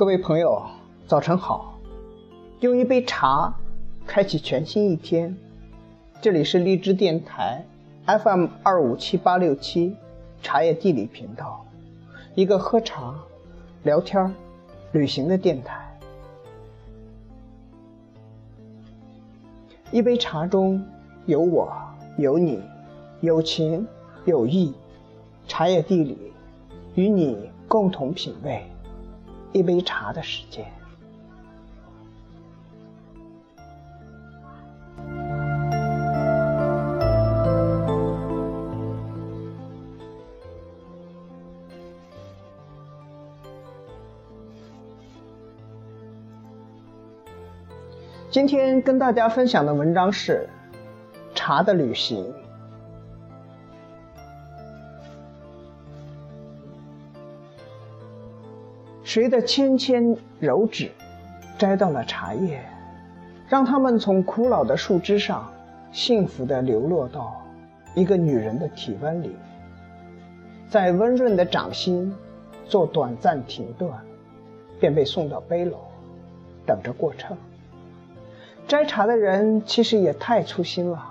[0.00, 0.62] 各位朋友，
[1.06, 1.78] 早晨好！
[2.60, 3.52] 用一杯茶，
[4.06, 5.36] 开启全新一天。
[6.22, 7.66] 这里是荔枝电台
[8.06, 9.94] FM 二五七八六七
[10.42, 11.66] 茶叶地理频道，
[12.34, 13.14] 一个喝茶、
[13.82, 14.34] 聊天、
[14.92, 15.94] 旅行的电台。
[19.90, 20.82] 一杯茶中
[21.26, 21.70] 有我，
[22.16, 22.58] 有你，
[23.20, 23.86] 有情
[24.24, 24.72] 有义，
[25.46, 26.32] 茶叶地理，
[26.94, 28.64] 与你共同品味。
[29.52, 30.64] 一杯茶的时间。
[48.30, 50.48] 今天跟大家分享的文章是
[51.36, 52.24] 《茶的旅行》。
[59.12, 60.88] 谁的纤纤柔指
[61.58, 62.62] 摘到了茶叶，
[63.48, 65.52] 让它们从枯老的树枝上
[65.90, 67.44] 幸福地流落到
[67.96, 69.34] 一个女人的体温里，
[70.68, 72.14] 在温润的掌心
[72.68, 73.90] 做短暂停顿，
[74.78, 75.74] 便被送到背篓，
[76.64, 77.36] 等着过秤。
[78.68, 81.04] 摘茶的人其实也太粗心了，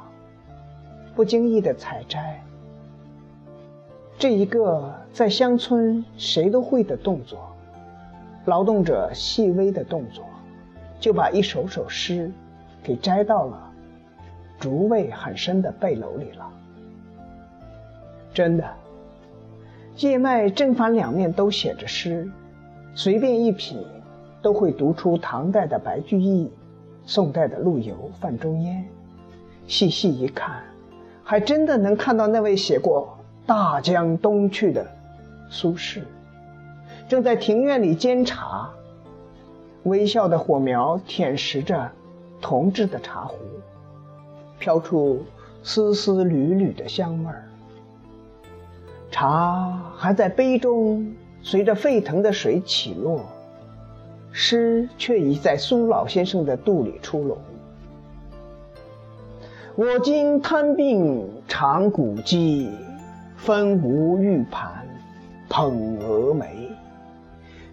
[1.18, 2.42] 不经意的采摘，
[4.18, 7.38] 这一个在乡村谁都会的动作。
[8.50, 10.26] 劳动者细微的动作，
[11.00, 12.30] 就把一首首诗
[12.84, 13.72] 给摘到了
[14.60, 16.52] 竹味很深的背篓里了。
[18.34, 18.68] 真的，
[19.98, 22.30] 叶脉正反两面都写着诗，
[22.94, 23.86] 随便一品
[24.42, 26.52] 都会读出唐代的白居易，
[27.06, 28.86] 宋代的陆游、范仲淹。
[29.68, 30.64] 细细一看，
[31.24, 34.86] 还真的能看到那位写过《大江东去》的
[35.50, 36.02] 苏轼。
[37.10, 38.70] 正在庭院里煎茶，
[39.82, 41.92] 微笑的火苗舔食着
[42.40, 43.36] 铜制的茶壶，
[44.60, 45.24] 飘出
[45.64, 47.50] 丝丝缕缕的香味儿。
[49.10, 53.26] 茶还在杯中随着沸腾的水起落，
[54.32, 57.40] 诗却已在苏老先生的肚里出笼。
[59.76, 62.70] 我今贪病长骨肌，
[63.36, 64.88] 分无玉盘
[65.50, 66.70] 捧蛾眉。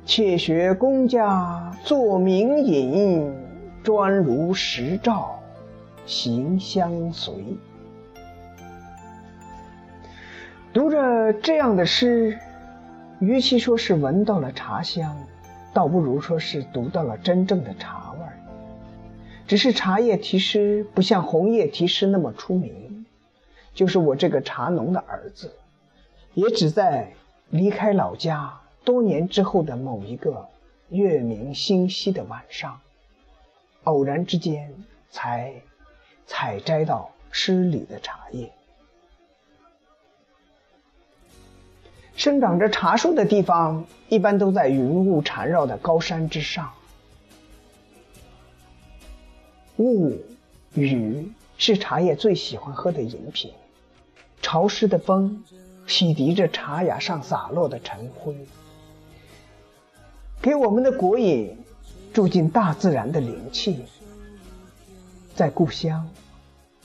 [0.07, 3.35] 且学公家做名饮，
[3.83, 5.43] 专如石照
[6.07, 7.35] 行相随。
[10.73, 12.39] 读着这样的诗，
[13.19, 15.17] 与其说是闻到了茶香，
[15.75, 18.39] 倒不如说是读到了真正的茶味儿。
[19.49, 23.05] 只是茶叶题诗不像红叶题诗那么出名，
[23.75, 25.51] 就是我这个茶农的儿子，
[26.35, 27.13] 也只在
[27.51, 28.61] 离开老家。
[28.87, 30.49] 多年之后的某一个
[30.91, 32.81] 月明星稀的晚上，
[33.83, 34.73] 偶然之间
[35.11, 35.53] 才
[36.25, 38.53] 采摘到诗里的茶叶。
[42.15, 46.73] 生长着茶树的地方，一般都在云雾缠绕的高山之上。
[49.79, 50.17] 雾、
[50.75, 53.53] 雨是茶叶最喜欢喝的饮品。
[54.41, 55.45] 潮湿的风
[55.89, 58.47] 洗涤着茶芽上洒落的尘灰。
[60.47, 61.59] 给我们的国饮
[62.13, 63.85] 注进大自然的灵气。
[65.35, 66.09] 在故乡，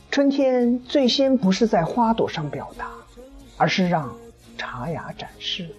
[0.10, 2.88] 春天最先不是在花朵上表达，
[3.58, 4.16] 而是让
[4.58, 5.70] 茶芽展示。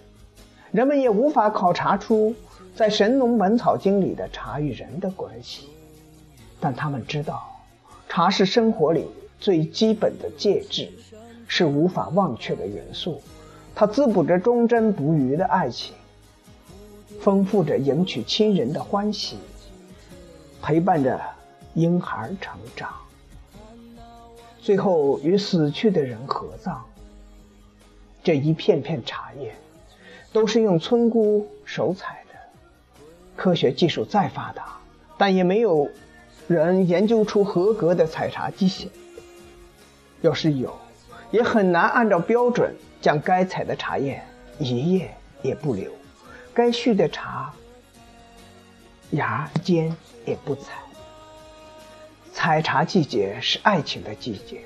[0.71, 2.33] 人们也无法考察出
[2.73, 5.67] 在《神农本草经》里的茶与人的关系，
[6.61, 7.59] 但他们知道，
[8.07, 9.05] 茶是生活里
[9.41, 10.89] 最基本的介质，
[11.49, 13.21] 是无法忘却的元素。
[13.75, 15.93] 它滋补着忠贞不渝的爱情。
[17.23, 19.37] 丰富着迎娶亲人的欢喜，
[20.61, 21.17] 陪伴着
[21.73, 22.93] 婴孩成长，
[24.61, 26.83] 最后与死去的人合葬。
[28.21, 29.55] 这一片片茶叶，
[30.33, 32.37] 都是用村姑手采的。
[33.37, 34.77] 科学技术再发达，
[35.17, 35.89] 但也没有
[36.49, 38.87] 人研究出合格的采茶机械。
[40.19, 40.77] 要是有，
[41.31, 44.21] 也很难按照标准将该采的茶叶
[44.59, 45.09] 一叶
[45.41, 45.89] 也不留。
[46.53, 47.51] 该续的茶
[49.11, 49.95] 芽尖
[50.25, 50.71] 也不采。
[52.31, 54.61] 采茶季节是爱情的季节，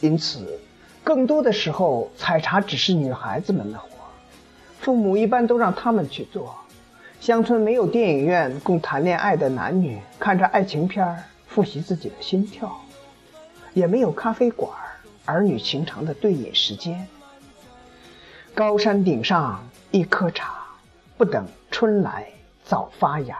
[0.00, 0.58] 因此，
[1.04, 3.88] 更多的时候采茶只是女孩子们的活，
[4.80, 6.54] 父母一般都让他们去做。
[7.20, 12.80] 乡村没有电影院供谈恋爱的男女看着爱情片复习自己的心跳，
[13.74, 14.72] 也没有咖啡馆
[15.24, 17.06] 儿女情长的对饮时间。
[18.54, 19.62] 高山顶上。
[19.90, 20.54] 一颗茶，
[21.16, 22.28] 不等春来
[22.62, 23.38] 早发芽，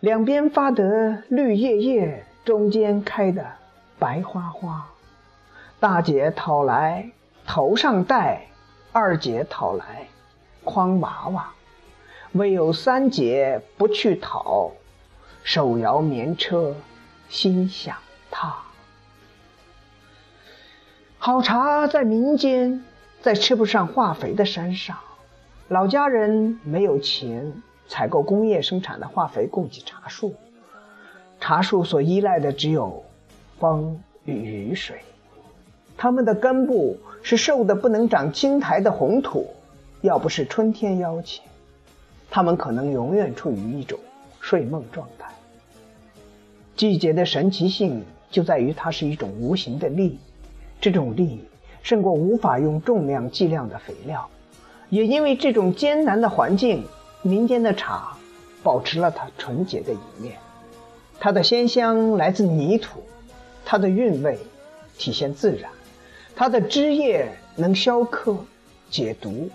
[0.00, 3.46] 两边发得绿叶叶，中间开的
[3.98, 4.84] 白花花。
[5.78, 7.08] 大姐讨来
[7.46, 8.46] 头上戴，
[8.90, 10.08] 二姐讨来
[10.64, 11.52] 筐娃娃，
[12.32, 14.72] 唯有三姐不去讨，
[15.44, 16.74] 手摇棉车
[17.28, 17.96] 心想
[18.28, 18.56] 他。
[21.18, 22.84] 好茶在民间，
[23.22, 24.98] 在吃不上化肥的山上，
[25.70, 27.52] 老家人没有钱
[27.86, 30.34] 采购工业生产的化肥供给茶树，
[31.38, 33.04] 茶树所依赖的只有
[33.60, 35.00] 风与雨水，
[35.96, 39.46] 它们的根部是瘦的不能长青苔的红土，
[40.00, 41.44] 要不是春天邀请，
[42.32, 43.96] 它们可能永远处于一种
[44.40, 45.30] 睡梦状态。
[46.74, 50.18] 季节的神奇性就在于它是一种无形的力。
[50.80, 51.44] 这种力
[51.84, 54.28] 胜过无法用重量计量的肥料，
[54.90, 56.84] 也因为这种艰难的环境，
[57.22, 58.16] 民间的茶
[58.62, 60.36] 保持了它纯洁的一面。
[61.18, 63.02] 它的鲜香来自泥土，
[63.64, 64.38] 它的韵味
[64.98, 65.70] 体现自然，
[66.34, 68.36] 它的枝叶能消渴
[68.90, 69.48] 解毒。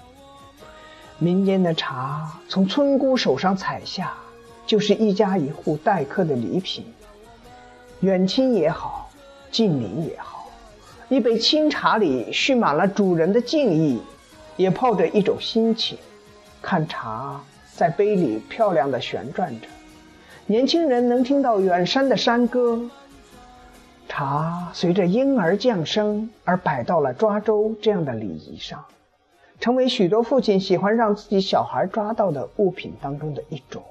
[1.17, 4.13] 民间的茶从村姑手上采下，
[4.65, 6.85] 就是一家一户待客的礼品，
[7.99, 9.09] 远亲也好，
[9.51, 10.49] 近邻也好。
[11.09, 13.99] 一杯清茶里蓄满了主人的敬意，
[14.57, 15.97] 也泡着一种心情。
[16.61, 17.41] 看茶
[17.73, 19.67] 在杯里漂亮的旋转着，
[20.45, 22.89] 年轻人能听到远山的山歌。
[24.07, 28.83] 茶随着婴儿降生而摆到了抓周这样的礼仪上，
[29.59, 33.83] 成为许多父亲喜欢让自己小孩抓到的物品当中的一种。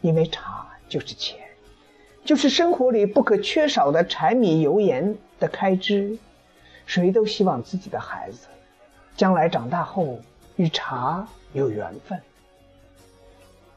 [0.00, 1.38] 因为茶就是钱，
[2.24, 5.16] 就是生活里不可缺少的柴米油盐。
[5.40, 6.18] 的开支，
[6.84, 8.46] 谁都希望自己的孩子
[9.20, 10.18] 将来长大后
[10.56, 12.18] 与茶有缘分。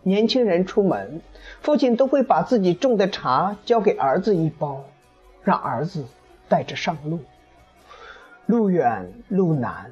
[0.02, 1.22] 年轻人出门，
[1.62, 4.86] 父亲都会把自己种的茶交给儿子一包，
[5.44, 6.06] 让儿子
[6.48, 7.20] 带着上路。
[8.46, 9.92] 路远路难，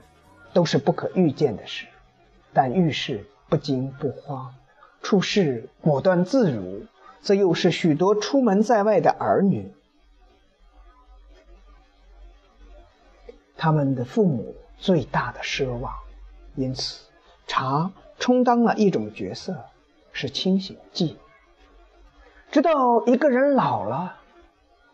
[0.53, 1.86] 都是不可预见的事，
[2.53, 4.56] 但遇事不惊不慌，
[5.01, 6.86] 处事果断自如，
[7.19, 9.69] 则又是许多出门在外的儿女。
[13.57, 15.94] 他们的父母最大的奢望，
[16.56, 17.06] 因此
[17.45, 19.56] 茶充当了一种角色，
[20.12, 21.19] 是清醒剂。
[22.50, 24.16] 直到一个人老了，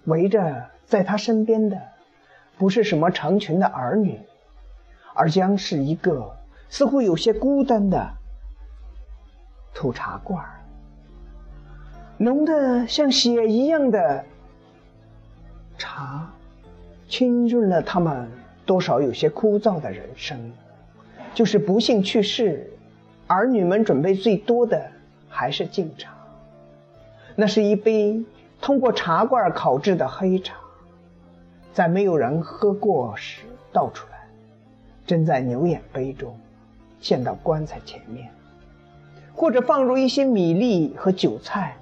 [0.04, 1.82] 围着在他身边的，
[2.58, 4.20] 不是什么成群的儿女，
[5.14, 6.36] 而将是一个
[6.68, 8.12] 似乎有些孤单的
[9.74, 10.60] 土茶罐儿，
[12.18, 14.26] 浓的像血一样的
[15.78, 16.30] 茶，
[17.08, 18.30] 浸润了他们。
[18.68, 20.52] 多少有些枯燥的人生，
[21.34, 22.70] 就是不幸去世，
[23.26, 24.92] 儿女们准备最多的
[25.30, 26.14] 还是敬茶。
[27.34, 28.22] 那是一杯
[28.60, 30.58] 通过茶罐烤制的黑茶，
[31.72, 34.28] 在没有人喝过时倒出来，
[35.08, 36.38] 斟在牛眼杯中，
[37.00, 38.30] 献到棺材前面，
[39.34, 41.78] 或者放入一些米粒和韭菜，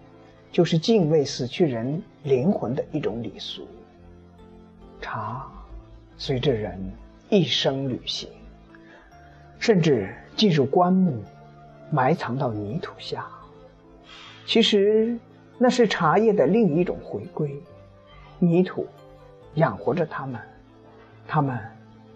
[0.51, 3.67] 就是敬畏死去人灵魂的一种礼俗。
[5.01, 5.51] 茶。
[6.17, 6.79] 随着人
[7.29, 8.29] 一生旅行，
[9.59, 11.23] 甚至进入棺木，
[11.91, 13.27] 埋藏到泥土下。
[14.45, 15.17] 其实
[15.57, 17.61] 那是茶叶的另一种回归，
[18.39, 18.87] 泥土
[19.55, 20.39] 养活着它们，
[21.27, 21.59] 它们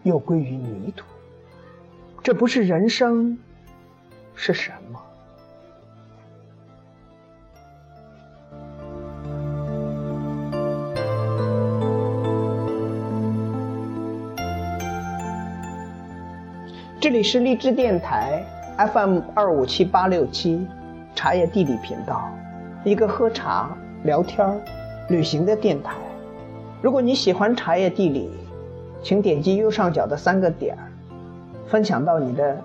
[0.04, 1.06] 又归于泥土。
[2.22, 3.38] 这不是人生，
[4.36, 5.02] 是什么？
[17.02, 18.44] 这里是荔枝电台
[18.78, 20.68] FM 二五七八六七，
[21.16, 22.30] 茶叶地理频道，
[22.84, 23.70] 一个喝茶、
[24.04, 24.46] 聊天、
[25.08, 25.94] 旅行的电台。
[26.82, 28.30] 如果你喜欢茶叶地理，
[29.02, 30.92] 请点击右上角的三个点儿，
[31.68, 32.58] 分享到你的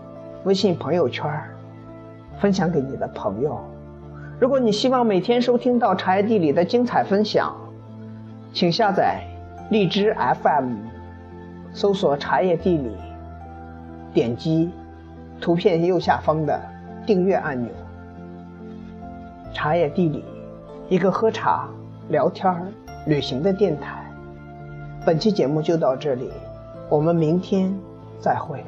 [0.43, 1.31] 微信朋友圈，
[2.41, 3.57] 分享给你的朋友。
[4.41, 7.55] 如果你希望每天收听到茶叶地理的精彩分享，
[8.53, 9.21] 请下载
[9.71, 10.13] 荔枝
[10.43, 10.75] FM，
[11.73, 12.97] 搜索茶叶地理。
[14.15, 14.71] 点击
[15.41, 16.59] 图片右下方的
[17.05, 17.71] 订阅按钮。
[19.53, 20.25] 茶叶地理，
[20.89, 21.69] 一个喝茶、
[22.09, 22.55] 聊天、
[23.07, 24.03] 旅行的电台。
[25.05, 26.31] 本期节目就到这里，
[26.89, 27.75] 我们明天
[28.21, 28.65] 再会。